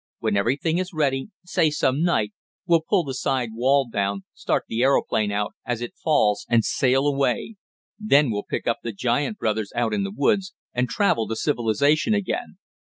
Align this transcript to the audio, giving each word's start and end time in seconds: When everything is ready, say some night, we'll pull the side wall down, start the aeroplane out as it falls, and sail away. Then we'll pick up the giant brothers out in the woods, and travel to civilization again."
When 0.17 0.35
everything 0.35 0.79
is 0.79 0.93
ready, 0.95 1.27
say 1.43 1.69
some 1.69 2.01
night, 2.01 2.33
we'll 2.65 2.81
pull 2.81 3.03
the 3.03 3.13
side 3.13 3.49
wall 3.53 3.87
down, 3.87 4.23
start 4.33 4.63
the 4.67 4.81
aeroplane 4.81 5.31
out 5.31 5.53
as 5.63 5.79
it 5.79 5.93
falls, 5.95 6.43
and 6.49 6.65
sail 6.65 7.05
away. 7.05 7.57
Then 7.99 8.31
we'll 8.31 8.41
pick 8.41 8.65
up 8.65 8.79
the 8.81 8.93
giant 8.93 9.37
brothers 9.37 9.71
out 9.75 9.93
in 9.93 10.01
the 10.03 10.11
woods, 10.11 10.55
and 10.73 10.89
travel 10.89 11.27
to 11.27 11.35
civilization 11.35 12.15
again." 12.15 12.57